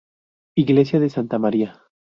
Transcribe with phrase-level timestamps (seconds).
[0.57, 1.79] Iglesia de Santa María.